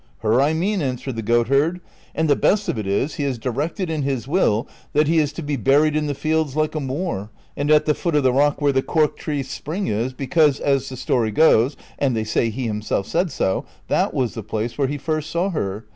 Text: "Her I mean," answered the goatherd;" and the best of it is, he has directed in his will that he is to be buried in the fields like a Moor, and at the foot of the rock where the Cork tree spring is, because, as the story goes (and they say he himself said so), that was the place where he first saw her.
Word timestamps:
"Her 0.23 0.41
I 0.41 0.53
mean," 0.55 0.81
answered 0.81 1.15
the 1.15 1.21
goatherd;" 1.21 1.79
and 2.15 2.27
the 2.27 2.35
best 2.35 2.67
of 2.67 2.79
it 2.79 2.87
is, 2.87 3.13
he 3.13 3.23
has 3.25 3.37
directed 3.37 3.87
in 3.91 4.01
his 4.01 4.27
will 4.27 4.67
that 4.93 5.07
he 5.07 5.19
is 5.19 5.31
to 5.33 5.43
be 5.43 5.57
buried 5.57 5.95
in 5.95 6.07
the 6.07 6.15
fields 6.15 6.55
like 6.55 6.73
a 6.73 6.79
Moor, 6.79 7.29
and 7.55 7.69
at 7.69 7.85
the 7.85 7.93
foot 7.93 8.15
of 8.15 8.23
the 8.23 8.33
rock 8.33 8.59
where 8.59 8.71
the 8.71 8.81
Cork 8.81 9.15
tree 9.15 9.43
spring 9.43 9.85
is, 9.85 10.11
because, 10.13 10.59
as 10.59 10.89
the 10.89 10.97
story 10.97 11.29
goes 11.29 11.77
(and 11.99 12.15
they 12.15 12.23
say 12.23 12.49
he 12.49 12.65
himself 12.65 13.05
said 13.05 13.29
so), 13.31 13.63
that 13.89 14.11
was 14.11 14.33
the 14.33 14.41
place 14.41 14.75
where 14.75 14.87
he 14.87 14.97
first 14.97 15.29
saw 15.29 15.51
her. 15.51 15.85